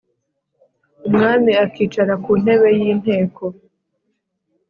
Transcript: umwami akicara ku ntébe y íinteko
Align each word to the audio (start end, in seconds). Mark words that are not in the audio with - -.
umwami 1.07 1.51
akicara 1.65 2.13
ku 2.23 2.31
ntébe 2.41 2.67
y 2.77 2.79
íinteko 2.85 3.43